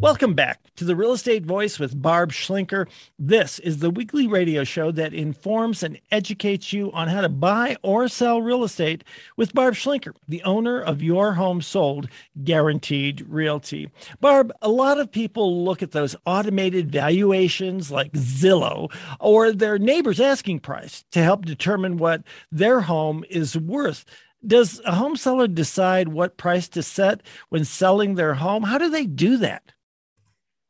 Welcome 0.00 0.34
back 0.34 0.60
to 0.74 0.84
the 0.84 0.96
Real 0.96 1.12
Estate 1.12 1.46
Voice 1.46 1.78
with 1.78 2.02
Barb 2.02 2.32
Schlinker. 2.32 2.88
This 3.16 3.60
is 3.60 3.78
the 3.78 3.90
weekly 3.90 4.26
radio 4.26 4.64
show 4.64 4.90
that 4.90 5.14
informs 5.14 5.84
and 5.84 6.00
educates 6.10 6.72
you 6.72 6.90
on 6.90 7.06
how 7.06 7.20
to 7.20 7.28
buy 7.28 7.76
or 7.82 8.08
sell 8.08 8.42
real 8.42 8.64
estate 8.64 9.04
with 9.36 9.54
Barb 9.54 9.74
Schlinker, 9.74 10.12
the 10.26 10.42
owner 10.42 10.80
of 10.80 11.00
Your 11.00 11.34
Home 11.34 11.62
Sold 11.62 12.08
Guaranteed 12.42 13.24
Realty. 13.28 13.88
Barb, 14.20 14.52
a 14.60 14.68
lot 14.68 14.98
of 14.98 15.12
people 15.12 15.64
look 15.64 15.80
at 15.80 15.92
those 15.92 16.16
automated 16.26 16.90
valuations 16.90 17.92
like 17.92 18.12
Zillow 18.12 18.92
or 19.20 19.52
their 19.52 19.78
neighbor's 19.78 20.20
asking 20.20 20.58
price 20.58 21.04
to 21.12 21.22
help 21.22 21.46
determine 21.46 21.98
what 21.98 22.24
their 22.50 22.80
home 22.80 23.24
is 23.30 23.56
worth. 23.56 24.04
Does 24.44 24.80
a 24.84 24.96
home 24.96 25.16
seller 25.16 25.46
decide 25.46 26.08
what 26.08 26.36
price 26.36 26.68
to 26.70 26.82
set 26.82 27.22
when 27.48 27.64
selling 27.64 28.16
their 28.16 28.34
home? 28.34 28.64
How 28.64 28.76
do 28.76 28.90
they 28.90 29.06
do 29.06 29.36
that? 29.38 29.70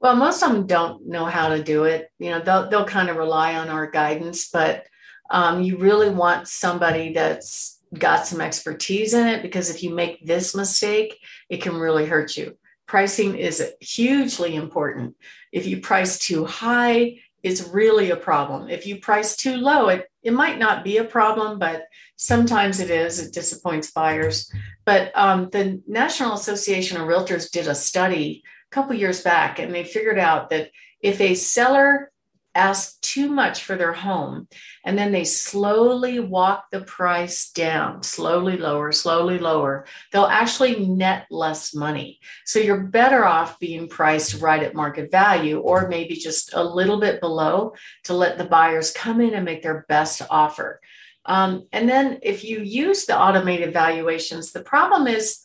Well, 0.04 0.16
most 0.16 0.42
of 0.42 0.52
them 0.52 0.66
don't 0.66 1.06
know 1.06 1.24
how 1.24 1.48
to 1.48 1.64
do 1.64 1.84
it. 1.84 2.10
You 2.18 2.32
know, 2.32 2.40
they'll 2.42 2.68
they'll 2.68 2.84
kind 2.84 3.08
of 3.08 3.16
rely 3.16 3.54
on 3.54 3.70
our 3.70 3.90
guidance, 3.90 4.50
but 4.50 4.84
um, 5.30 5.62
you 5.62 5.78
really 5.78 6.10
want 6.10 6.46
somebody 6.46 7.14
that's 7.14 7.80
got 7.98 8.26
some 8.26 8.42
expertise 8.42 9.14
in 9.14 9.26
it 9.26 9.40
because 9.40 9.70
if 9.70 9.82
you 9.82 9.94
make 9.94 10.26
this 10.26 10.54
mistake, 10.54 11.18
it 11.48 11.62
can 11.62 11.76
really 11.76 12.04
hurt 12.04 12.36
you. 12.36 12.58
Pricing 12.86 13.34
is 13.34 13.72
hugely 13.80 14.56
important. 14.56 15.16
If 15.52 15.64
you 15.64 15.80
price 15.80 16.18
too 16.18 16.44
high, 16.44 17.20
it's 17.42 17.66
really 17.68 18.10
a 18.10 18.16
problem. 18.16 18.68
If 18.68 18.86
you 18.86 19.00
price 19.00 19.38
too 19.38 19.56
low, 19.56 19.88
it, 19.88 20.06
it 20.22 20.34
might 20.34 20.58
not 20.58 20.84
be 20.84 20.98
a 20.98 21.04
problem, 21.04 21.58
but 21.58 21.84
sometimes 22.16 22.78
it 22.78 22.90
is. 22.90 23.20
It 23.20 23.32
disappoints 23.32 23.90
buyers. 23.90 24.52
But 24.84 25.12
um, 25.14 25.48
the 25.50 25.80
National 25.86 26.34
Association 26.34 27.00
of 27.00 27.08
Realtors 27.08 27.50
did 27.50 27.68
a 27.68 27.74
study 27.74 28.42
couple 28.74 28.94
years 28.94 29.22
back, 29.22 29.58
and 29.58 29.72
they 29.72 29.84
figured 29.84 30.18
out 30.18 30.50
that 30.50 30.70
if 31.00 31.20
a 31.20 31.34
seller 31.34 32.10
asks 32.54 32.98
too 33.00 33.28
much 33.28 33.64
for 33.64 33.76
their 33.76 33.92
home 33.92 34.46
and 34.84 34.96
then 34.96 35.10
they 35.10 35.24
slowly 35.24 36.20
walk 36.20 36.66
the 36.70 36.80
price 36.80 37.50
down, 37.50 38.02
slowly 38.02 38.56
lower, 38.56 38.92
slowly 38.92 39.38
lower, 39.38 39.86
they'll 40.12 40.26
actually 40.26 40.86
net 40.86 41.26
less 41.30 41.74
money. 41.74 42.20
So 42.44 42.60
you're 42.60 42.84
better 42.84 43.24
off 43.24 43.58
being 43.58 43.88
priced 43.88 44.40
right 44.40 44.62
at 44.62 44.74
market 44.74 45.10
value 45.10 45.58
or 45.58 45.88
maybe 45.88 46.14
just 46.14 46.54
a 46.54 46.62
little 46.62 47.00
bit 47.00 47.20
below 47.20 47.74
to 48.04 48.14
let 48.14 48.38
the 48.38 48.44
buyers 48.44 48.92
come 48.92 49.20
in 49.20 49.34
and 49.34 49.44
make 49.44 49.62
their 49.62 49.84
best 49.88 50.22
offer. 50.30 50.80
Um, 51.26 51.66
and 51.72 51.88
then 51.88 52.18
if 52.22 52.44
you 52.44 52.60
use 52.60 53.06
the 53.06 53.18
automated 53.18 53.72
valuations, 53.72 54.52
the 54.52 54.62
problem 54.62 55.06
is 55.06 55.40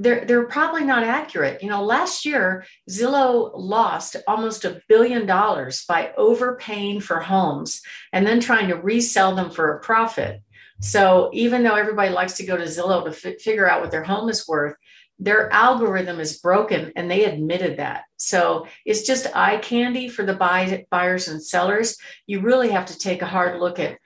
they're 0.00 0.24
they're 0.24 0.46
probably 0.46 0.84
not 0.84 1.04
accurate. 1.04 1.62
You 1.62 1.68
know, 1.68 1.84
last 1.84 2.24
year 2.24 2.64
Zillow 2.88 3.52
lost 3.54 4.16
almost 4.26 4.64
a 4.64 4.80
billion 4.88 5.26
dollars 5.26 5.84
by 5.86 6.12
overpaying 6.16 7.00
for 7.00 7.20
homes 7.20 7.82
and 8.12 8.26
then 8.26 8.40
trying 8.40 8.68
to 8.68 8.76
resell 8.76 9.34
them 9.34 9.50
for 9.50 9.76
a 9.76 9.80
profit. 9.80 10.42
So 10.80 11.28
even 11.34 11.62
though 11.62 11.74
everybody 11.74 12.10
likes 12.10 12.34
to 12.38 12.46
go 12.46 12.56
to 12.56 12.64
Zillow 12.64 13.04
to 13.04 13.10
f- 13.10 13.40
figure 13.40 13.68
out 13.68 13.82
what 13.82 13.90
their 13.90 14.02
home 14.02 14.30
is 14.30 14.48
worth, 14.48 14.74
their 15.18 15.52
algorithm 15.52 16.18
is 16.18 16.38
broken 16.38 16.92
and 16.96 17.10
they 17.10 17.26
admitted 17.26 17.76
that. 17.76 18.04
So 18.16 18.66
it's 18.86 19.02
just 19.02 19.36
eye 19.36 19.58
candy 19.58 20.08
for 20.08 20.24
the 20.24 20.32
buy- 20.32 20.86
buyers 20.90 21.28
and 21.28 21.42
sellers. 21.42 21.98
You 22.26 22.40
really 22.40 22.70
have 22.70 22.86
to 22.86 22.98
take 22.98 23.20
a 23.20 23.26
hard 23.26 23.60
look 23.60 23.78
at 23.78 23.98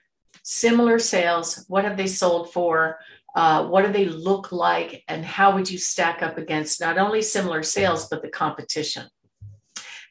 similar 0.42 0.98
sales. 0.98 1.64
What 1.68 1.84
have 1.84 1.96
they 1.96 2.08
sold 2.08 2.52
for? 2.52 2.98
Uh, 3.34 3.66
what 3.66 3.84
do 3.84 3.92
they 3.92 4.06
look 4.06 4.52
like 4.52 5.02
and 5.08 5.24
how 5.24 5.54
would 5.54 5.70
you 5.70 5.78
stack 5.78 6.22
up 6.22 6.38
against 6.38 6.80
not 6.80 6.98
only 6.98 7.20
similar 7.20 7.62
sales 7.62 8.08
but 8.08 8.22
the 8.22 8.28
competition? 8.28 9.08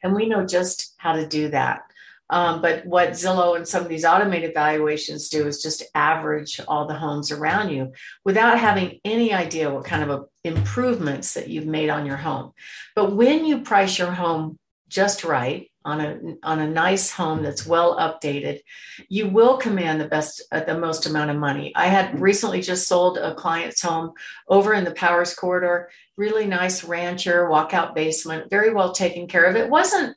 And 0.03 0.13
we 0.13 0.27
know 0.27 0.45
just 0.45 0.93
how 0.97 1.13
to 1.13 1.25
do 1.25 1.49
that. 1.49 1.81
Um, 2.29 2.61
but 2.61 2.85
what 2.85 3.11
zillow 3.11 3.55
and 3.55 3.67
some 3.67 3.83
of 3.83 3.89
these 3.89 4.05
automated 4.05 4.53
valuations 4.53 5.29
do 5.29 5.45
is 5.45 5.61
just 5.61 5.83
average 5.93 6.59
all 6.67 6.87
the 6.87 6.95
homes 6.95 7.31
around 7.31 7.69
you 7.69 7.91
without 8.25 8.57
having 8.57 8.99
any 9.05 9.33
idea 9.33 9.71
what 9.71 9.85
kind 9.85 10.09
of 10.09 10.27
improvements 10.43 11.33
that 11.35 11.49
you've 11.49 11.67
made 11.67 11.89
on 11.89 12.05
your 12.05 12.17
home. 12.17 12.51
But 12.95 13.15
when 13.15 13.45
you 13.45 13.61
price 13.61 13.99
your 13.99 14.11
home 14.11 14.57
just 14.87 15.23
right 15.23 15.69
on 15.85 16.01
a 16.01 16.19
on 16.43 16.59
a 16.59 16.69
nice 16.69 17.11
home 17.11 17.43
that's 17.43 17.65
well 17.65 17.97
updated, 17.97 18.59
you 19.09 19.27
will 19.27 19.57
command 19.57 19.99
the 19.99 20.07
best 20.07 20.41
uh, 20.51 20.61
the 20.61 20.77
most 20.77 21.05
amount 21.05 21.31
of 21.31 21.37
money. 21.37 21.73
I 21.75 21.87
had 21.87 22.19
recently 22.19 22.61
just 22.61 22.87
sold 22.87 23.17
a 23.17 23.35
client's 23.35 23.81
home 23.81 24.11
over 24.47 24.73
in 24.73 24.83
the 24.83 24.91
Powers 24.91 25.33
corridor, 25.33 25.89
really 26.17 26.45
nice 26.45 26.83
rancher, 26.83 27.47
walkout 27.47 27.95
basement, 27.95 28.49
very 28.49 28.73
well 28.73 28.91
taken 28.91 29.27
care 29.27 29.45
of. 29.45 29.55
It 29.55 29.69
wasn't 29.69 30.15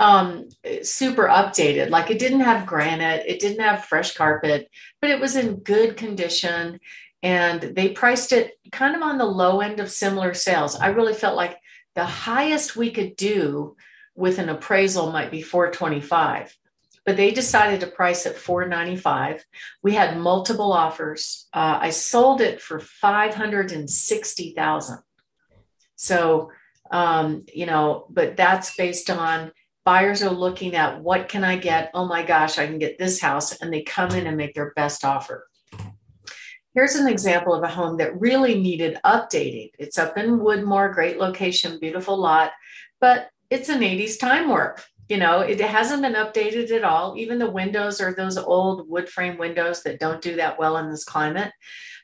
um 0.00 0.48
super 0.82 1.26
updated 1.28 1.88
like 1.90 2.10
it 2.10 2.18
didn't 2.18 2.40
have 2.40 2.66
granite 2.66 3.24
it 3.28 3.38
didn't 3.38 3.62
have 3.62 3.84
fresh 3.84 4.14
carpet 4.14 4.68
but 5.00 5.08
it 5.08 5.20
was 5.20 5.36
in 5.36 5.56
good 5.58 5.96
condition 5.96 6.80
and 7.22 7.62
they 7.62 7.90
priced 7.90 8.32
it 8.32 8.58
kind 8.72 8.96
of 8.96 9.02
on 9.02 9.18
the 9.18 9.24
low 9.24 9.60
end 9.60 9.78
of 9.78 9.88
similar 9.88 10.34
sales 10.34 10.74
i 10.76 10.88
really 10.88 11.14
felt 11.14 11.36
like 11.36 11.58
the 11.94 12.04
highest 12.04 12.74
we 12.74 12.90
could 12.90 13.14
do 13.14 13.76
with 14.14 14.38
an 14.38 14.48
appraisal 14.48 15.10
might 15.10 15.30
be 15.30 15.42
425 15.42 16.56
but 17.04 17.18
they 17.18 17.32
decided 17.32 17.80
to 17.80 17.86
price 17.86 18.24
at 18.26 18.36
495 18.36 19.44
we 19.82 19.94
had 19.94 20.18
multiple 20.18 20.72
offers. 20.72 21.48
Uh, 21.52 21.78
i 21.80 21.90
sold 21.90 22.40
it 22.40 22.60
for 22.60 22.80
560000 22.80 24.98
so 25.96 26.50
um, 26.90 27.44
you 27.52 27.66
know 27.66 28.06
but 28.10 28.36
that's 28.36 28.76
based 28.76 29.10
on 29.10 29.52
buyers 29.84 30.22
are 30.22 30.30
looking 30.30 30.74
at 30.74 31.02
what 31.02 31.28
can 31.28 31.44
i 31.44 31.56
get? 31.56 31.90
Oh 31.94 32.06
my 32.06 32.22
gosh 32.22 32.58
i 32.58 32.66
can 32.66 32.78
get 32.78 32.98
this 32.98 33.20
house 33.20 33.60
and 33.60 33.72
they 33.72 33.82
come 33.82 34.10
in 34.12 34.26
and 34.26 34.36
make 34.36 34.54
their 34.54 34.72
best 34.74 35.04
offer. 35.04 35.46
Here's 36.74 36.96
an 36.96 37.06
example 37.06 37.54
of 37.54 37.62
a 37.62 37.68
home 37.68 37.98
that 37.98 38.20
really 38.20 38.60
needed 38.60 38.98
updating. 39.04 39.70
It's 39.78 39.96
up 39.96 40.18
in 40.18 40.40
Woodmoor, 40.40 40.92
great 40.92 41.18
location, 41.18 41.78
beautiful 41.78 42.16
lot, 42.16 42.50
but 43.00 43.28
it's 43.54 43.68
an 43.68 43.80
80s 43.80 44.18
time 44.18 44.48
warp. 44.48 44.80
You 45.08 45.18
know, 45.18 45.40
it 45.40 45.60
hasn't 45.60 46.02
been 46.02 46.14
updated 46.14 46.70
at 46.72 46.82
all. 46.82 47.16
Even 47.16 47.38
the 47.38 47.50
windows 47.50 48.00
are 48.00 48.12
those 48.14 48.36
old 48.36 48.88
wood 48.88 49.08
frame 49.08 49.38
windows 49.38 49.82
that 49.82 50.00
don't 50.00 50.22
do 50.22 50.36
that 50.36 50.58
well 50.58 50.78
in 50.78 50.90
this 50.90 51.04
climate. 51.04 51.52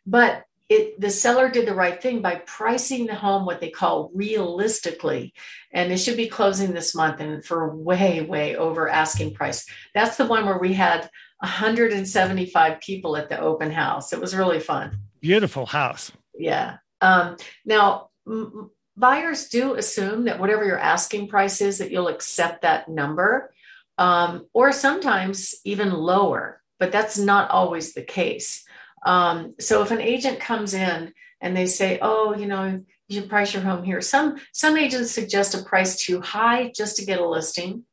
But 0.07 0.45
it, 0.69 1.01
the 1.01 1.11
seller 1.11 1.49
did 1.51 1.67
the 1.67 1.75
right 1.75 2.01
thing 2.01 2.23
by 2.23 2.37
pricing 2.47 3.07
the 3.07 3.15
home 3.15 3.45
what 3.45 3.61
they 3.61 3.71
call 3.71 4.13
realistically 4.15 5.35
and 5.73 5.91
it 5.91 5.97
should 5.97 6.17
be 6.17 6.29
closing 6.29 6.73
this 6.73 6.95
month 6.95 7.19
and 7.21 7.45
for 7.45 7.75
way 7.75 8.21
way 8.21 8.55
over 8.55 8.89
asking 8.89 9.35
price 9.35 9.67
that's 9.97 10.17
the 10.17 10.27
one 10.27 10.47
where 10.47 10.61
we 10.61 10.73
had 10.73 11.11
175 11.41 12.81
people 12.81 13.17
at 13.17 13.29
the 13.29 13.41
open 13.41 13.73
house 13.73 14.13
it 14.13 14.21
was 14.21 14.33
really 14.33 14.61
fun 14.61 14.97
beautiful 15.21 15.67
house 15.67 16.13
yeah 16.39 16.77
um, 17.01 17.37
now 17.65 18.11
m- 18.29 18.71
buyers 19.01 19.49
do 19.49 19.75
assume 19.75 20.27
that 20.27 20.39
whatever 20.39 20.65
your 20.65 20.79
asking 20.79 21.29
price 21.29 21.61
is, 21.61 21.79
that 21.79 21.91
you'll 21.91 22.09
accept 22.09 22.63
that 22.63 22.89
number, 22.89 23.53
um, 23.99 24.47
or 24.53 24.73
sometimes 24.73 25.55
even 25.65 25.91
lower, 25.93 26.63
but 26.79 26.93
that's 26.93 27.19
not 27.19 27.51
always 27.51 27.95
the 27.95 28.03
case. 28.03 28.65
Um, 29.05 29.55
so 29.59 29.83
if 29.83 29.91
an 29.91 30.01
agent 30.01 30.41
comes 30.41 30.75
in 30.75 31.13
and 31.41 31.57
they 31.57 31.67
say, 31.67 31.99
"Oh, 32.03 32.37
you 32.37 32.47
know, 32.47 32.85
you 33.09 33.21
should 33.21 33.31
price 33.31 33.53
your 33.55 33.63
home 33.63 33.83
here," 33.83 34.01
some 34.01 34.39
some 34.53 34.77
agents 34.77 35.11
suggest 35.11 35.55
a 35.55 35.63
price 35.63 35.97
too 35.97 36.21
high 36.21 36.71
just 36.75 36.97
to 36.97 37.05
get 37.05 37.21
a 37.21 37.27
listing, 37.27 37.85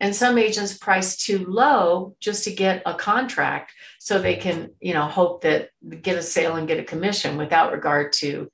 and 0.00 0.14
some 0.14 0.38
agents 0.38 0.76
price 0.76 1.16
too 1.16 1.46
low 1.46 2.16
just 2.20 2.44
to 2.44 2.52
get 2.52 2.82
a 2.84 2.94
contract 2.94 3.72
so 3.98 4.18
they 4.18 4.36
can, 4.36 4.70
you 4.80 4.94
know, 4.94 5.06
hope 5.06 5.42
that 5.42 5.70
get 6.02 6.18
a 6.18 6.22
sale 6.22 6.56
and 6.56 6.68
get 6.68 6.80
a 6.80 6.84
commission 6.84 7.36
without 7.36 7.72
regard 7.72 8.12
to 8.14 8.50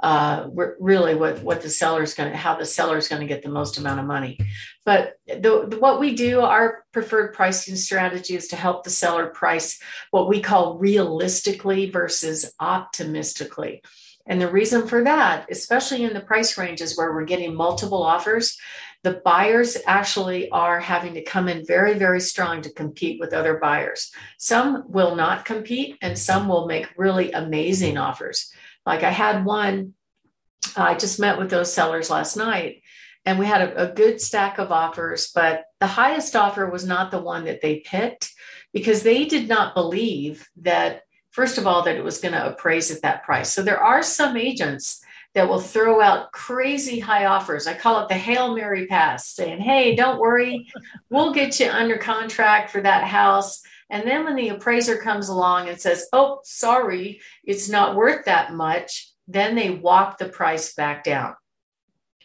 uh, 0.00 0.48
really 0.78 1.14
what, 1.14 1.42
what 1.42 1.62
the 1.62 1.70
seller 1.70 2.02
is 2.02 2.14
going 2.14 2.30
to, 2.30 2.36
how 2.36 2.56
the 2.56 2.64
seller 2.64 2.96
is 2.96 3.08
going 3.08 3.20
to 3.20 3.26
get 3.26 3.42
the 3.42 3.48
most 3.48 3.78
amount 3.78 4.00
of 4.00 4.06
money. 4.06 4.38
But 4.84 5.14
the, 5.26 5.66
the, 5.68 5.78
what 5.78 6.00
we 6.00 6.14
do, 6.14 6.40
our 6.40 6.84
preferred 6.92 7.32
pricing 7.34 7.76
strategy 7.76 8.36
is 8.36 8.48
to 8.48 8.56
help 8.56 8.84
the 8.84 8.90
seller 8.90 9.26
price 9.26 9.80
what 10.10 10.28
we 10.28 10.40
call 10.40 10.78
realistically 10.78 11.90
versus 11.90 12.52
optimistically. 12.60 13.82
And 14.26 14.40
the 14.40 14.50
reason 14.50 14.88
for 14.88 15.04
that, 15.04 15.46
especially 15.50 16.02
in 16.02 16.12
the 16.12 16.20
price 16.20 16.58
ranges 16.58 16.96
where 16.96 17.12
we're 17.12 17.24
getting 17.24 17.54
multiple 17.54 18.02
offers, 18.02 18.58
the 19.02 19.20
buyers 19.24 19.76
actually 19.86 20.50
are 20.50 20.80
having 20.80 21.14
to 21.14 21.22
come 21.22 21.48
in 21.48 21.64
very, 21.64 21.94
very 21.94 22.20
strong 22.20 22.60
to 22.62 22.72
compete 22.72 23.20
with 23.20 23.32
other 23.32 23.58
buyers. 23.58 24.10
Some 24.36 24.84
will 24.88 25.14
not 25.14 25.44
compete, 25.44 25.96
and 26.02 26.18
some 26.18 26.48
will 26.48 26.66
make 26.66 26.88
really 26.96 27.30
amazing 27.30 27.98
offers. 27.98 28.52
Like 28.86 29.02
I 29.02 29.10
had 29.10 29.44
one, 29.44 29.94
I 30.76 30.94
just 30.94 31.20
met 31.20 31.38
with 31.38 31.50
those 31.50 31.72
sellers 31.72 32.08
last 32.08 32.36
night 32.36 32.82
and 33.26 33.38
we 33.38 33.46
had 33.46 33.60
a, 33.60 33.90
a, 33.90 33.92
good 33.92 34.20
stack 34.20 34.58
of 34.58 34.70
offers, 34.70 35.32
but 35.34 35.64
the 35.80 35.86
highest 35.86 36.36
offer 36.36 36.70
was 36.70 36.86
not 36.86 37.10
the 37.10 37.20
one 37.20 37.44
that 37.44 37.60
they 37.60 37.80
picked 37.80 38.32
because 38.72 39.02
they 39.02 39.24
did 39.24 39.48
not 39.48 39.74
believe 39.74 40.48
that, 40.58 41.02
first 41.30 41.58
of 41.58 41.66
all, 41.66 41.82
that 41.82 41.96
it 41.96 42.04
was 42.04 42.20
going 42.20 42.34
to 42.34 42.46
appraise 42.46 42.90
at 42.90 43.02
that 43.02 43.24
price. 43.24 43.52
So 43.52 43.62
there 43.62 43.82
are 43.82 44.02
some 44.02 44.36
agents 44.36 45.02
that 45.34 45.48
will 45.48 45.60
throw 45.60 46.00
out 46.00 46.32
crazy 46.32 47.00
high 47.00 47.26
offers. 47.26 47.66
I 47.66 47.74
call 47.74 48.00
it 48.00 48.08
the 48.08 48.14
Hail 48.14 48.54
Mary 48.54 48.86
pass, 48.86 49.28
saying, 49.34 49.60
Hey, 49.60 49.94
don't 49.96 50.20
worry, 50.20 50.68
we'll 51.10 51.34
get 51.34 51.60
you 51.60 51.68
under 51.68 51.98
contract 51.98 52.70
for 52.70 52.80
that 52.80 53.04
house. 53.04 53.60
And 53.90 54.06
then 54.06 54.24
when 54.24 54.36
the 54.36 54.48
appraiser 54.48 54.96
comes 54.96 55.28
along 55.28 55.68
and 55.68 55.80
says, 55.80 56.08
Oh, 56.12 56.40
sorry, 56.44 57.20
it's 57.44 57.68
not 57.68 57.96
worth 57.96 58.24
that 58.24 58.52
much, 58.52 59.12
then 59.28 59.54
they 59.54 59.70
walk 59.70 60.18
the 60.18 60.28
price 60.28 60.74
back 60.74 61.04
down. 61.04 61.34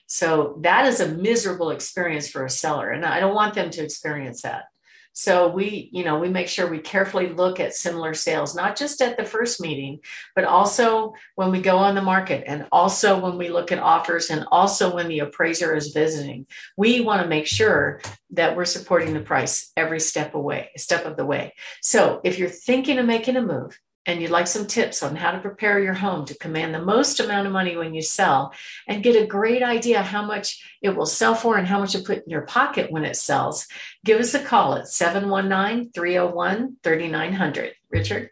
So 0.07 0.59
that 0.61 0.87
is 0.87 0.99
a 0.99 1.07
miserable 1.07 1.69
experience 1.69 2.29
for 2.29 2.43
a 2.43 2.49
seller. 2.49 2.89
And 2.89 3.05
I 3.05 3.19
don't 3.19 3.35
want 3.35 3.53
them 3.53 3.69
to 3.69 3.83
experience 3.83 4.41
that. 4.41 4.65
So 5.13 5.49
we, 5.49 5.89
you 5.91 6.03
know, 6.03 6.19
we 6.19 6.29
make 6.29 6.47
sure 6.47 6.67
we 6.67 6.79
carefully 6.79 7.29
look 7.29 7.59
at 7.59 7.75
similar 7.75 8.13
sales, 8.13 8.55
not 8.55 8.77
just 8.77 9.01
at 9.01 9.17
the 9.17 9.25
first 9.25 9.59
meeting, 9.59 9.99
but 10.35 10.45
also 10.45 11.13
when 11.35 11.51
we 11.51 11.61
go 11.61 11.77
on 11.77 11.95
the 11.95 12.01
market 12.01 12.43
and 12.47 12.67
also 12.71 13.19
when 13.19 13.37
we 13.37 13.49
look 13.49 13.71
at 13.71 13.79
offers 13.79 14.29
and 14.29 14.45
also 14.51 14.93
when 14.95 15.07
the 15.07 15.19
appraiser 15.19 15.75
is 15.75 15.89
visiting. 15.89 16.45
We 16.77 17.01
want 17.01 17.21
to 17.21 17.27
make 17.27 17.47
sure 17.47 18.01
that 18.31 18.55
we're 18.55 18.65
supporting 18.65 19.13
the 19.13 19.19
price 19.19 19.71
every 19.75 19.99
step 19.99 20.33
away, 20.33 20.69
step 20.77 21.05
of 21.05 21.17
the 21.17 21.25
way. 21.25 21.53
So 21.81 22.21
if 22.23 22.39
you're 22.39 22.49
thinking 22.49 22.97
of 22.97 23.05
making 23.05 23.35
a 23.35 23.41
move, 23.41 23.77
and 24.05 24.21
you'd 24.21 24.31
like 24.31 24.47
some 24.47 24.65
tips 24.65 25.03
on 25.03 25.15
how 25.15 25.31
to 25.31 25.39
prepare 25.39 25.79
your 25.79 25.93
home 25.93 26.25
to 26.25 26.37
command 26.37 26.73
the 26.73 26.81
most 26.81 27.19
amount 27.19 27.45
of 27.45 27.53
money 27.53 27.77
when 27.77 27.93
you 27.93 28.01
sell 28.01 28.53
and 28.87 29.03
get 29.03 29.21
a 29.21 29.27
great 29.27 29.61
idea 29.61 30.01
how 30.01 30.25
much 30.25 30.63
it 30.81 30.95
will 30.95 31.05
sell 31.05 31.35
for 31.35 31.57
and 31.57 31.67
how 31.67 31.79
much 31.79 31.93
you 31.93 32.01
put 32.01 32.23
in 32.23 32.29
your 32.29 32.41
pocket 32.41 32.91
when 32.91 33.05
it 33.05 33.15
sells, 33.15 33.67
give 34.03 34.19
us 34.19 34.33
a 34.33 34.43
call 34.43 34.75
at 34.75 34.87
719 34.87 35.91
301 35.91 36.77
3900. 36.83 37.73
Richard? 37.91 38.29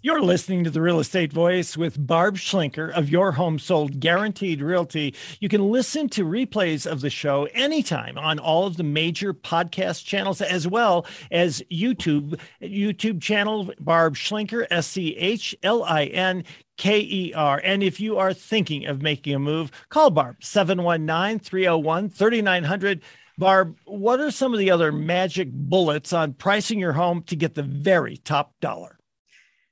You're 0.00 0.22
listening 0.22 0.62
to 0.62 0.70
the 0.70 0.80
Real 0.80 1.00
Estate 1.00 1.32
Voice 1.32 1.76
with 1.76 2.06
Barb 2.06 2.36
Schlinker 2.36 2.92
of 2.92 3.10
Your 3.10 3.32
Home 3.32 3.58
Sold 3.58 3.98
Guaranteed 3.98 4.62
Realty. 4.62 5.12
You 5.40 5.48
can 5.48 5.72
listen 5.72 6.08
to 6.10 6.24
replays 6.24 6.88
of 6.88 7.00
the 7.00 7.10
show 7.10 7.48
anytime 7.52 8.16
on 8.16 8.38
all 8.38 8.64
of 8.64 8.76
the 8.76 8.84
major 8.84 9.34
podcast 9.34 10.04
channels, 10.04 10.40
as 10.40 10.68
well 10.68 11.04
as 11.32 11.64
YouTube. 11.68 12.38
YouTube 12.62 13.20
channel 13.20 13.72
Barb 13.80 14.14
Schlinker, 14.14 14.68
S 14.70 14.86
C 14.86 15.16
H 15.16 15.52
L 15.64 15.82
I 15.82 16.04
N 16.04 16.44
K 16.76 17.00
E 17.00 17.32
R. 17.34 17.60
And 17.64 17.82
if 17.82 17.98
you 17.98 18.18
are 18.18 18.32
thinking 18.32 18.86
of 18.86 19.02
making 19.02 19.34
a 19.34 19.40
move, 19.40 19.72
call 19.88 20.10
Barb 20.10 20.36
719 20.44 21.40
301 21.40 22.08
3900. 22.10 23.02
Barb, 23.36 23.76
what 23.84 24.20
are 24.20 24.30
some 24.30 24.52
of 24.52 24.60
the 24.60 24.70
other 24.70 24.92
magic 24.92 25.50
bullets 25.50 26.12
on 26.12 26.34
pricing 26.34 26.78
your 26.78 26.92
home 26.92 27.24
to 27.24 27.34
get 27.34 27.56
the 27.56 27.64
very 27.64 28.16
top 28.18 28.52
dollar? 28.60 28.97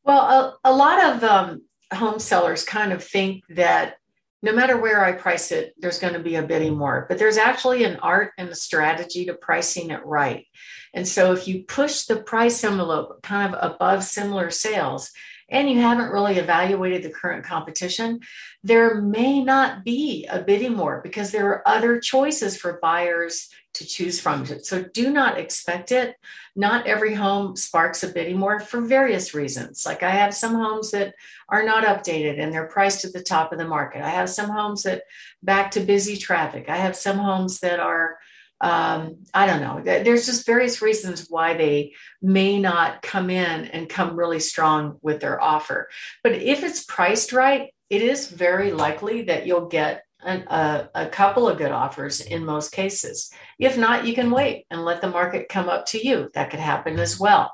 Well, 0.06 0.20
a, 0.64 0.70
a 0.70 0.72
lot 0.72 1.04
of 1.04 1.24
um, 1.24 1.62
home 1.92 2.20
sellers 2.20 2.64
kind 2.64 2.92
of 2.92 3.02
think 3.02 3.42
that 3.50 3.96
no 4.40 4.52
matter 4.52 4.80
where 4.80 5.04
I 5.04 5.12
price 5.12 5.50
it, 5.50 5.74
there's 5.78 5.98
going 5.98 6.12
to 6.12 6.20
be 6.20 6.36
a 6.36 6.42
bidding 6.44 6.78
war. 6.78 7.06
But 7.08 7.18
there's 7.18 7.38
actually 7.38 7.82
an 7.82 7.96
art 7.96 8.30
and 8.38 8.48
a 8.48 8.54
strategy 8.54 9.26
to 9.26 9.34
pricing 9.34 9.90
it 9.90 10.06
right. 10.06 10.46
And 10.94 11.08
so 11.08 11.32
if 11.32 11.48
you 11.48 11.64
push 11.64 12.04
the 12.04 12.22
price 12.22 12.62
envelope 12.62 13.20
kind 13.22 13.52
of 13.52 13.72
above 13.72 14.04
similar 14.04 14.50
sales, 14.50 15.10
and 15.48 15.70
you 15.70 15.80
haven't 15.80 16.10
really 16.10 16.38
evaluated 16.38 17.02
the 17.02 17.10
current 17.10 17.44
competition, 17.44 18.20
there 18.64 19.00
may 19.00 19.42
not 19.42 19.84
be 19.84 20.26
a 20.28 20.40
bidding 20.40 20.76
war 20.76 21.00
because 21.02 21.30
there 21.30 21.48
are 21.48 21.68
other 21.68 22.00
choices 22.00 22.56
for 22.56 22.80
buyers 22.82 23.48
to 23.76 23.87
choose 23.87 24.20
from. 24.20 24.44
So 24.46 24.82
do 24.82 25.11
not 25.11 25.38
expect 25.38 25.93
it. 25.93 26.17
Not 26.55 26.87
every 26.87 27.14
home 27.14 27.56
sparks 27.56 28.02
a 28.02 28.08
bidding 28.08 28.40
war 28.40 28.61
for 28.61 28.81
various 28.81 29.34
reasons. 29.34 29.84
Like 29.84 30.02
I 30.02 30.11
have 30.11 30.34
some 30.34 30.55
homes 30.55 30.90
that 30.93 31.14
are 31.49 31.62
not 31.62 31.84
updated 31.84 32.40
and 32.40 32.52
they're 32.52 32.69
priced 32.69 33.05
at 33.05 33.12
the 33.12 33.23
top 33.23 33.52
of 33.52 33.58
the 33.58 33.69
market. 33.69 34.02
I 34.02 34.11
have 34.11 34.31
some 34.31 34.50
homes 34.50 34.82
that 34.84 35.02
back 35.43 35.73
to 35.73 35.81
busy 35.81 36.17
traffic. 36.17 36.69
I 36.69 36.76
have 36.76 36.96
some 36.96 37.19
homes 37.19 37.61
that 37.61 37.81
are 37.81 38.19
um, 38.61 39.19
I 39.34 39.46
don't 39.46 39.61
know. 39.61 39.82
There's 39.84 40.25
just 40.25 40.46
various 40.46 40.81
reasons 40.81 41.26
why 41.28 41.55
they 41.55 41.93
may 42.23 42.58
not 42.58 43.02
come 43.02 43.28
in 43.28 43.67
and 43.67 43.87
come 43.87 44.17
really 44.17 44.40
strong 44.40 44.99
with 45.02 45.20
their 45.20 45.38
offer. 45.43 45.90
But 46.23 46.32
if 46.32 46.64
it's 46.64 46.82
priced 46.82 47.34
right, 47.34 47.75
it 47.90 48.00
is 48.00 48.28
very 48.28 48.73
likely 48.73 49.23
that 49.25 49.46
you'll 49.46 49.67
get 49.67 50.05
a, 50.24 50.88
a 50.94 51.06
couple 51.06 51.48
of 51.48 51.58
good 51.58 51.72
offers 51.72 52.20
in 52.20 52.44
most 52.44 52.72
cases. 52.72 53.30
If 53.58 53.76
not, 53.76 54.06
you 54.06 54.14
can 54.14 54.30
wait 54.30 54.66
and 54.70 54.84
let 54.84 55.00
the 55.00 55.10
market 55.10 55.48
come 55.48 55.68
up 55.68 55.86
to 55.86 56.06
you. 56.06 56.30
That 56.34 56.50
could 56.50 56.60
happen 56.60 56.98
as 56.98 57.18
well. 57.18 57.52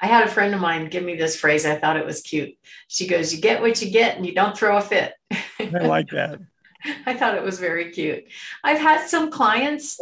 I 0.00 0.06
had 0.06 0.26
a 0.26 0.30
friend 0.30 0.54
of 0.54 0.60
mine 0.60 0.90
give 0.90 1.04
me 1.04 1.16
this 1.16 1.36
phrase. 1.36 1.64
I 1.64 1.76
thought 1.76 1.96
it 1.96 2.04
was 2.04 2.20
cute. 2.20 2.54
She 2.88 3.06
goes, 3.06 3.34
You 3.34 3.40
get 3.40 3.62
what 3.62 3.80
you 3.80 3.90
get 3.90 4.16
and 4.16 4.26
you 4.26 4.34
don't 4.34 4.56
throw 4.56 4.76
a 4.76 4.82
fit. 4.82 5.14
I 5.58 5.64
like 5.70 6.10
that. 6.10 6.40
I 7.06 7.14
thought 7.14 7.36
it 7.36 7.42
was 7.42 7.58
very 7.58 7.90
cute. 7.90 8.24
I've 8.62 8.78
had 8.78 9.08
some 9.08 9.30
clients 9.30 9.98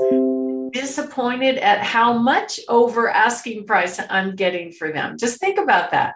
disappointed 0.73 1.58
at 1.58 1.82
how 1.82 2.14
much 2.14 2.58
over 2.69 3.08
asking 3.08 3.67
price 3.67 4.00
I'm 4.11 4.35
getting 4.35 4.73
for 4.73 4.93
them. 4.93 5.17
Just 5.17 5.41
think 5.41 5.58
about 5.58 5.93
that. 5.93 6.14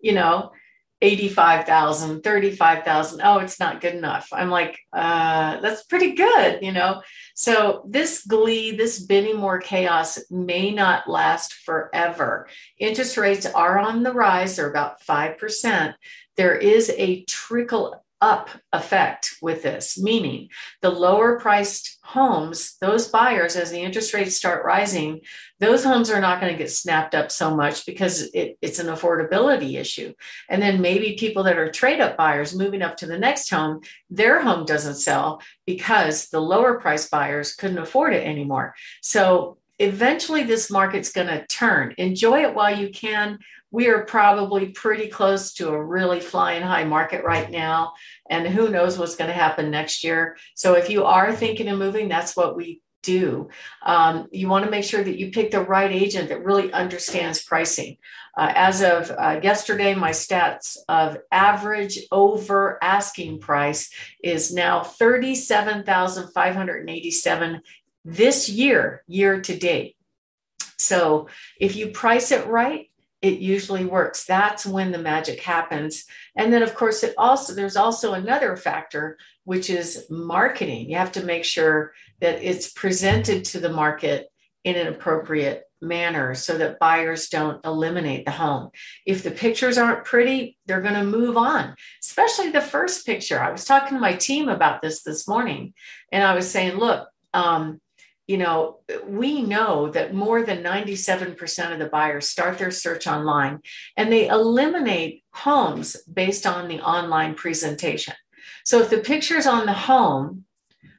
You 0.00 0.12
know, 0.12 0.52
85,000, 1.00 2.22
35,000. 2.22 3.20
Oh, 3.22 3.38
it's 3.38 3.60
not 3.60 3.80
good 3.80 3.94
enough. 3.94 4.28
I'm 4.32 4.50
like, 4.50 4.78
uh, 4.92 5.60
that's 5.60 5.84
pretty 5.84 6.12
good, 6.12 6.62
you 6.62 6.72
know? 6.72 7.02
So 7.34 7.84
this 7.88 8.24
glee, 8.26 8.72
this 8.72 8.98
bidding 8.98 9.40
war 9.40 9.60
chaos 9.60 10.18
may 10.30 10.72
not 10.72 11.08
last 11.08 11.52
forever. 11.52 12.48
Interest 12.78 13.16
rates 13.16 13.46
are 13.46 13.78
on 13.78 14.02
the 14.02 14.12
rise. 14.12 14.56
They're 14.56 14.70
about 14.70 15.00
5%. 15.02 15.94
There 16.36 16.56
is 16.56 16.90
a 16.96 17.24
trickle 17.24 18.04
up 18.20 18.50
effect 18.72 19.36
with 19.40 19.62
this, 19.62 19.98
meaning 19.98 20.48
the 20.82 20.90
lower 20.90 21.38
priced 21.38 21.98
homes, 22.02 22.76
those 22.80 23.08
buyers, 23.08 23.54
as 23.54 23.70
the 23.70 23.80
interest 23.80 24.12
rates 24.14 24.36
start 24.36 24.64
rising, 24.64 25.20
those 25.60 25.84
homes 25.84 26.10
are 26.10 26.20
not 26.20 26.40
going 26.40 26.52
to 26.52 26.58
get 26.58 26.70
snapped 26.70 27.14
up 27.14 27.30
so 27.30 27.54
much 27.54 27.86
because 27.86 28.22
it, 28.34 28.58
it's 28.60 28.78
an 28.78 28.86
affordability 28.86 29.78
issue. 29.78 30.12
And 30.48 30.60
then 30.60 30.80
maybe 30.80 31.16
people 31.18 31.44
that 31.44 31.58
are 31.58 31.70
trade 31.70 32.00
up 32.00 32.16
buyers 32.16 32.56
moving 32.56 32.82
up 32.82 32.96
to 32.98 33.06
the 33.06 33.18
next 33.18 33.50
home, 33.50 33.82
their 34.10 34.42
home 34.42 34.64
doesn't 34.64 34.96
sell 34.96 35.40
because 35.66 36.28
the 36.28 36.40
lower 36.40 36.80
price 36.80 37.08
buyers 37.08 37.54
couldn't 37.54 37.78
afford 37.78 38.14
it 38.14 38.26
anymore. 38.26 38.74
So 39.00 39.58
eventually 39.78 40.42
this 40.42 40.70
market's 40.70 41.12
going 41.12 41.28
to 41.28 41.46
turn. 41.46 41.94
Enjoy 41.98 42.42
it 42.42 42.54
while 42.54 42.76
you 42.76 42.90
can 42.90 43.38
we 43.70 43.88
are 43.88 44.04
probably 44.04 44.70
pretty 44.70 45.08
close 45.08 45.52
to 45.54 45.68
a 45.68 45.84
really 45.84 46.20
flying 46.20 46.62
high 46.62 46.84
market 46.84 47.24
right 47.24 47.50
now. 47.50 47.92
And 48.30 48.46
who 48.46 48.68
knows 48.68 48.98
what's 48.98 49.16
going 49.16 49.28
to 49.28 49.34
happen 49.34 49.70
next 49.70 50.04
year. 50.04 50.36
So 50.54 50.74
if 50.74 50.88
you 50.88 51.04
are 51.04 51.34
thinking 51.34 51.68
of 51.68 51.78
moving, 51.78 52.08
that's 52.08 52.36
what 52.36 52.56
we 52.56 52.80
do. 53.02 53.50
Um, 53.82 54.28
you 54.32 54.48
want 54.48 54.64
to 54.64 54.70
make 54.70 54.84
sure 54.84 55.04
that 55.04 55.18
you 55.18 55.30
pick 55.30 55.50
the 55.50 55.60
right 55.60 55.90
agent 55.90 56.30
that 56.30 56.44
really 56.44 56.72
understands 56.72 57.42
pricing. 57.42 57.98
Uh, 58.36 58.52
as 58.54 58.82
of 58.82 59.10
uh, 59.10 59.40
yesterday, 59.42 59.94
my 59.94 60.10
stats 60.10 60.76
of 60.88 61.18
average 61.30 61.98
over 62.10 62.78
asking 62.82 63.40
price 63.40 63.90
is 64.22 64.52
now 64.52 64.82
37,587 64.82 67.62
this 68.04 68.48
year, 68.48 69.02
year 69.06 69.40
to 69.42 69.58
date. 69.58 69.96
So 70.76 71.28
if 71.60 71.76
you 71.76 71.88
price 71.88 72.30
it 72.30 72.46
right, 72.46 72.88
it 73.20 73.40
usually 73.40 73.84
works. 73.84 74.24
That's 74.24 74.64
when 74.64 74.92
the 74.92 74.98
magic 74.98 75.40
happens. 75.40 76.04
And 76.36 76.52
then, 76.52 76.62
of 76.62 76.74
course, 76.74 77.02
it 77.02 77.14
also 77.18 77.54
there's 77.54 77.76
also 77.76 78.12
another 78.12 78.56
factor, 78.56 79.18
which 79.44 79.70
is 79.70 80.06
marketing. 80.08 80.88
You 80.88 80.96
have 80.98 81.12
to 81.12 81.24
make 81.24 81.44
sure 81.44 81.92
that 82.20 82.42
it's 82.42 82.72
presented 82.72 83.44
to 83.46 83.60
the 83.60 83.70
market 83.70 84.28
in 84.64 84.76
an 84.76 84.86
appropriate 84.86 85.64
manner 85.80 86.34
so 86.34 86.58
that 86.58 86.78
buyers 86.78 87.28
don't 87.28 87.64
eliminate 87.64 88.24
the 88.24 88.30
home. 88.32 88.70
If 89.06 89.22
the 89.22 89.30
pictures 89.30 89.78
aren't 89.78 90.04
pretty, 90.04 90.58
they're 90.66 90.80
going 90.80 90.94
to 90.94 91.04
move 91.04 91.36
on, 91.36 91.74
especially 92.02 92.50
the 92.50 92.60
first 92.60 93.06
picture. 93.06 93.40
I 93.40 93.50
was 93.50 93.64
talking 93.64 93.96
to 93.96 94.00
my 94.00 94.14
team 94.14 94.48
about 94.48 94.82
this 94.82 95.02
this 95.02 95.28
morning, 95.28 95.74
and 96.12 96.24
I 96.24 96.34
was 96.34 96.50
saying, 96.50 96.76
look, 96.76 97.08
um, 97.32 97.80
you 98.28 98.36
know, 98.36 98.80
we 99.06 99.40
know 99.40 99.88
that 99.88 100.14
more 100.14 100.42
than 100.42 100.62
97% 100.62 101.72
of 101.72 101.78
the 101.78 101.88
buyers 101.88 102.28
start 102.28 102.58
their 102.58 102.70
search 102.70 103.06
online 103.06 103.60
and 103.96 104.12
they 104.12 104.28
eliminate 104.28 105.24
homes 105.32 105.96
based 106.02 106.46
on 106.46 106.68
the 106.68 106.80
online 106.80 107.34
presentation. 107.34 108.14
So 108.64 108.80
if 108.80 108.90
the 108.90 108.98
pictures 108.98 109.46
on 109.46 109.64
the 109.64 109.72
home 109.72 110.44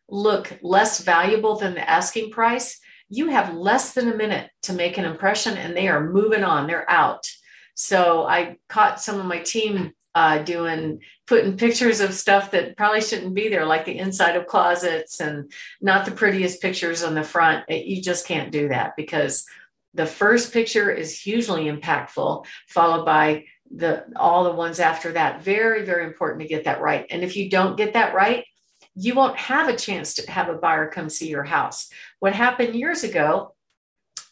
look 0.10 0.58
less 0.64 1.02
valuable 1.02 1.56
than 1.56 1.76
the 1.76 1.88
asking 1.88 2.32
price, 2.32 2.80
you 3.10 3.30
have 3.30 3.54
less 3.54 3.94
than 3.94 4.12
a 4.12 4.18
minute 4.18 4.50
to 4.64 4.74
make 4.74 4.98
an 4.98 5.06
impression 5.06 5.56
and 5.56 5.78
they 5.78 5.88
are 5.88 6.10
moving 6.10 6.44
on, 6.44 6.66
they're 6.66 6.90
out. 6.90 7.28
So 7.76 8.26
I 8.26 8.58
caught 8.70 9.02
some 9.02 9.20
of 9.20 9.28
my 9.28 9.40
team 9.40 9.92
uh, 10.20 10.40
doing 10.40 11.00
putting 11.28 11.56
pictures 11.56 12.02
of 12.02 12.14
stuff 12.14 12.52
that 12.52 12.76
probably 12.76 13.00
shouldn't 13.00 13.34
be 13.34 13.48
there, 13.48 13.66
like 13.66 13.86
the 13.86 13.98
inside 13.98 14.36
of 14.36 14.48
closets 14.48 15.22
and 15.22 15.50
not 15.80 16.04
the 16.04 16.12
prettiest 16.12 16.62
pictures 16.62 17.04
on 17.04 17.16
the 17.16 17.24
front. 17.24 17.64
It, 17.70 17.86
you 17.86 18.02
just 18.02 18.28
can't 18.28 18.52
do 18.52 18.68
that 18.68 18.98
because 18.98 19.46
the 19.94 20.06
first 20.06 20.52
picture 20.52 20.92
is 20.92 21.18
hugely 21.18 21.72
impactful, 21.72 22.46
followed 22.68 23.06
by 23.06 23.46
the 23.74 24.04
all 24.18 24.44
the 24.44 24.52
ones 24.52 24.82
after 24.82 25.14
that. 25.14 25.42
Very, 25.42 25.86
very 25.86 26.04
important 26.04 26.42
to 26.42 26.50
get 26.50 26.66
that 26.66 26.82
right. 26.82 27.06
And 27.10 27.24
if 27.24 27.38
you 27.38 27.50
don't 27.50 27.78
get 27.78 27.94
that 27.94 28.14
right, 28.14 28.44
you 28.96 29.16
won't 29.16 29.38
have 29.38 29.70
a 29.70 29.78
chance 29.78 30.16
to 30.16 30.30
have 30.30 30.50
a 30.50 30.56
buyer 30.56 30.90
come 30.90 31.10
see 31.10 31.30
your 31.30 31.46
house. 31.46 31.90
What 32.20 32.34
happened 32.36 32.76
years 32.76 33.06
ago 33.06 33.56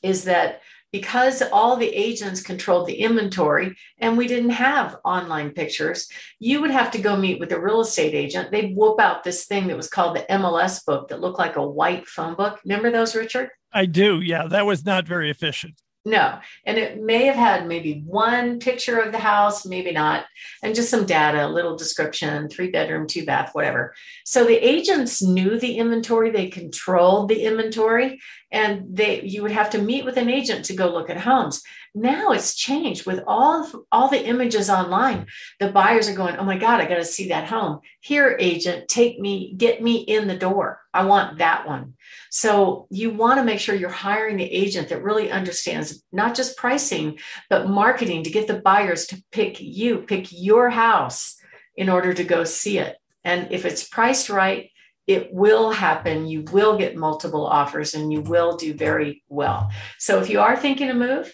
is 0.03 0.25
that 0.25 0.59
because 0.91 1.41
all 1.51 1.75
the 1.75 1.89
agents 1.89 2.41
controlled 2.41 2.87
the 2.87 2.99
inventory 3.01 3.75
and 3.99 4.17
we 4.17 4.27
didn't 4.27 4.51
have 4.51 4.97
online 5.03 5.51
pictures, 5.51 6.07
you 6.39 6.61
would 6.61 6.71
have 6.71 6.91
to 6.91 7.01
go 7.01 7.17
meet 7.17 7.39
with 7.39 7.51
a 7.51 7.59
real 7.59 7.81
estate 7.81 8.13
agent. 8.13 8.51
They'd 8.51 8.75
whoop 8.75 8.99
out 8.99 9.23
this 9.23 9.45
thing 9.45 9.67
that 9.67 9.77
was 9.77 9.89
called 9.89 10.15
the 10.15 10.25
MLS 10.29 10.85
book 10.85 11.09
that 11.09 11.21
looked 11.21 11.39
like 11.39 11.55
a 11.55 11.67
white 11.67 12.07
phone 12.07 12.35
book. 12.35 12.59
Remember 12.63 12.91
those, 12.91 13.15
Richard? 13.15 13.49
I 13.71 13.85
do. 13.85 14.21
Yeah, 14.21 14.47
that 14.47 14.65
was 14.65 14.85
not 14.85 15.07
very 15.07 15.29
efficient. 15.29 15.81
No. 16.07 16.39
And 16.65 16.77
it 16.77 17.03
may 17.03 17.25
have 17.25 17.35
had 17.35 17.67
maybe 17.67 18.01
one 18.05 18.59
picture 18.59 18.97
of 18.97 19.11
the 19.11 19.17
house, 19.17 19.65
maybe 19.65 19.91
not, 19.91 20.23
and 20.63 20.73
just 20.73 20.89
some 20.89 21.05
data, 21.05 21.45
a 21.45 21.49
little 21.49 21.75
description, 21.75 22.47
three 22.47 22.71
bedroom, 22.71 23.07
two 23.07 23.25
bath, 23.25 23.49
whatever. 23.53 23.93
So 24.23 24.45
the 24.45 24.55
agents 24.55 25.21
knew 25.21 25.59
the 25.59 25.77
inventory, 25.77 26.31
they 26.31 26.47
controlled 26.47 27.27
the 27.27 27.43
inventory, 27.43 28.21
and 28.53 28.95
they 28.95 29.21
you 29.23 29.41
would 29.41 29.51
have 29.51 29.69
to 29.71 29.81
meet 29.81 30.05
with 30.05 30.15
an 30.15 30.29
agent 30.29 30.63
to 30.65 30.75
go 30.75 30.87
look 30.87 31.09
at 31.09 31.17
homes. 31.17 31.61
Now 31.93 32.31
it's 32.31 32.55
changed 32.55 33.05
with 33.05 33.21
all 33.27 33.69
all 33.91 34.07
the 34.07 34.25
images 34.25 34.69
online. 34.69 35.27
The 35.59 35.71
buyers 35.71 36.07
are 36.07 36.15
going, 36.15 36.37
"Oh 36.37 36.45
my 36.45 36.57
god, 36.57 36.79
I 36.79 36.85
got 36.85 36.95
to 36.95 37.03
see 37.03 37.27
that 37.29 37.49
home." 37.49 37.81
Here 37.99 38.37
agent, 38.39 38.87
take 38.87 39.19
me, 39.19 39.53
get 39.57 39.83
me 39.83 39.97
in 39.97 40.29
the 40.29 40.37
door. 40.37 40.79
I 40.93 41.03
want 41.03 41.39
that 41.39 41.67
one. 41.67 41.95
So 42.29 42.87
you 42.89 43.11
want 43.11 43.39
to 43.39 43.45
make 43.45 43.59
sure 43.59 43.75
you're 43.75 43.89
hiring 43.89 44.37
the 44.37 44.43
agent 44.43 44.89
that 44.89 45.03
really 45.03 45.31
understands 45.31 46.03
not 46.11 46.35
just 46.35 46.57
pricing, 46.57 47.19
but 47.49 47.69
marketing 47.69 48.23
to 48.23 48.29
get 48.29 48.47
the 48.47 48.59
buyers 48.59 49.07
to 49.07 49.23
pick 49.31 49.59
you, 49.59 49.99
pick 49.99 50.27
your 50.31 50.69
house 50.69 51.37
in 51.75 51.89
order 51.89 52.13
to 52.13 52.23
go 52.23 52.43
see 52.43 52.79
it. 52.79 52.97
And 53.23 53.51
if 53.51 53.65
it's 53.65 53.87
priced 53.87 54.29
right, 54.29 54.71
it 55.05 55.33
will 55.33 55.71
happen. 55.71 56.27
You 56.27 56.43
will 56.51 56.77
get 56.77 56.97
multiple 56.97 57.45
offers 57.45 57.93
and 57.93 58.11
you 58.11 58.21
will 58.21 58.57
do 58.57 58.73
very 58.73 59.23
well. 59.29 59.71
So 59.97 60.19
if 60.19 60.29
you 60.29 60.41
are 60.41 60.57
thinking 60.57 60.89
of 60.89 60.97
move, 60.97 61.33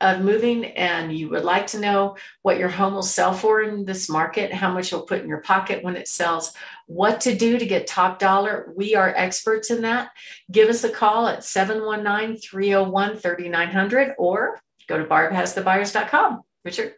of 0.00 0.20
moving 0.20 0.64
and 0.64 1.16
you 1.16 1.28
would 1.30 1.44
like 1.44 1.66
to 1.68 1.80
know 1.80 2.16
what 2.42 2.58
your 2.58 2.68
home 2.68 2.94
will 2.94 3.02
sell 3.02 3.32
for 3.32 3.62
in 3.62 3.84
this 3.84 4.08
market, 4.08 4.52
how 4.52 4.72
much 4.72 4.90
you'll 4.90 5.02
put 5.02 5.22
in 5.22 5.28
your 5.28 5.40
pocket 5.40 5.82
when 5.82 5.96
it 5.96 6.08
sells, 6.08 6.52
what 6.86 7.20
to 7.22 7.34
do 7.34 7.58
to 7.58 7.66
get 7.66 7.86
top 7.86 8.18
dollar, 8.18 8.72
we 8.76 8.94
are 8.94 9.14
experts 9.16 9.70
in 9.70 9.82
that. 9.82 10.10
Give 10.50 10.68
us 10.68 10.84
a 10.84 10.90
call 10.90 11.28
at 11.28 11.44
719 11.44 12.38
301 12.38 13.16
3900 13.16 14.14
or 14.18 14.60
go 14.88 14.98
to 14.98 15.04
barbhasthebuyers.com. 15.04 16.42
Richard. 16.64 16.94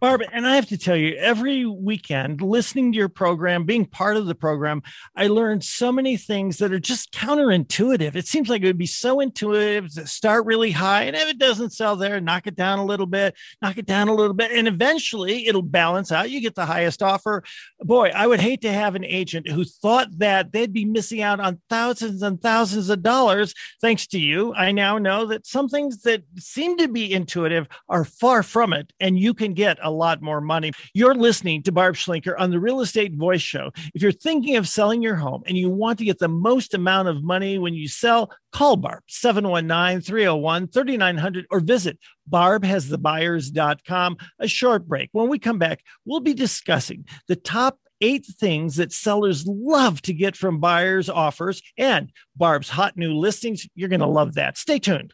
Barb, 0.00 0.22
and 0.32 0.46
I 0.46 0.54
have 0.54 0.68
to 0.68 0.78
tell 0.78 0.96
you, 0.96 1.14
every 1.16 1.66
weekend 1.66 2.40
listening 2.40 2.90
to 2.90 2.96
your 2.96 3.10
program, 3.10 3.64
being 3.64 3.84
part 3.84 4.16
of 4.16 4.24
the 4.24 4.34
program, 4.34 4.82
I 5.14 5.26
learned 5.26 5.62
so 5.62 5.92
many 5.92 6.16
things 6.16 6.56
that 6.56 6.72
are 6.72 6.80
just 6.80 7.12
counterintuitive. 7.12 8.16
It 8.16 8.26
seems 8.26 8.48
like 8.48 8.62
it 8.62 8.66
would 8.66 8.78
be 8.78 8.86
so 8.86 9.20
intuitive 9.20 9.92
to 9.92 10.06
start 10.06 10.46
really 10.46 10.70
high, 10.70 11.02
and 11.02 11.14
if 11.14 11.28
it 11.28 11.38
doesn't 11.38 11.74
sell 11.74 11.96
there, 11.96 12.18
knock 12.18 12.46
it 12.46 12.56
down 12.56 12.78
a 12.78 12.84
little 12.86 13.04
bit, 13.04 13.34
knock 13.60 13.76
it 13.76 13.84
down 13.84 14.08
a 14.08 14.14
little 14.14 14.32
bit, 14.32 14.52
and 14.52 14.66
eventually 14.66 15.46
it'll 15.46 15.60
balance 15.60 16.10
out. 16.10 16.30
You 16.30 16.40
get 16.40 16.54
the 16.54 16.64
highest 16.64 17.02
offer. 17.02 17.44
Boy, 17.80 18.10
I 18.14 18.26
would 18.26 18.40
hate 18.40 18.62
to 18.62 18.72
have 18.72 18.94
an 18.94 19.04
agent 19.04 19.48
who 19.48 19.64
thought 19.64 20.08
that 20.18 20.52
they'd 20.52 20.72
be 20.72 20.86
missing 20.86 21.20
out 21.20 21.40
on 21.40 21.60
thousands 21.68 22.22
and 22.22 22.40
thousands 22.40 22.88
of 22.88 23.02
dollars. 23.02 23.52
Thanks 23.82 24.06
to 24.06 24.18
you, 24.18 24.54
I 24.54 24.72
now 24.72 24.96
know 24.96 25.26
that 25.26 25.46
some 25.46 25.68
things 25.68 26.00
that 26.04 26.22
seem 26.38 26.78
to 26.78 26.88
be 26.88 27.12
intuitive 27.12 27.68
are 27.90 28.06
far 28.06 28.42
from 28.42 28.72
it, 28.72 28.94
and 28.98 29.18
you 29.18 29.34
can 29.34 29.52
get 29.52 29.78
a 29.90 29.92
lot 29.92 30.22
more 30.22 30.40
money. 30.40 30.72
You're 30.94 31.14
listening 31.14 31.62
to 31.64 31.72
Barb 31.72 31.96
Schlinker 31.96 32.34
on 32.38 32.50
the 32.50 32.60
Real 32.60 32.80
Estate 32.80 33.14
Voice 33.14 33.42
Show. 33.42 33.70
If 33.94 34.02
you're 34.02 34.12
thinking 34.12 34.56
of 34.56 34.68
selling 34.68 35.02
your 35.02 35.16
home 35.16 35.42
and 35.46 35.56
you 35.56 35.68
want 35.68 35.98
to 35.98 36.04
get 36.04 36.18
the 36.18 36.28
most 36.28 36.74
amount 36.74 37.08
of 37.08 37.22
money 37.22 37.58
when 37.58 37.74
you 37.74 37.88
sell, 37.88 38.30
call 38.52 38.76
Barb 38.76 39.02
719 39.08 40.02
301 40.02 40.68
3900 40.68 41.46
or 41.50 41.60
visit 41.60 41.98
barbhasthebuyers.com. 42.30 44.16
A 44.38 44.48
short 44.48 44.86
break. 44.86 45.10
When 45.12 45.28
we 45.28 45.38
come 45.38 45.58
back, 45.58 45.82
we'll 46.04 46.20
be 46.20 46.34
discussing 46.34 47.04
the 47.26 47.36
top 47.36 47.78
eight 48.00 48.24
things 48.24 48.76
that 48.76 48.92
sellers 48.92 49.46
love 49.46 50.00
to 50.02 50.14
get 50.14 50.36
from 50.36 50.58
buyers' 50.58 51.10
offers 51.10 51.62
and 51.76 52.10
Barb's 52.36 52.70
hot 52.70 52.96
new 52.96 53.14
listings. 53.14 53.66
You're 53.74 53.88
going 53.88 54.00
to 54.00 54.06
love 54.06 54.34
that. 54.34 54.56
Stay 54.56 54.78
tuned. 54.78 55.12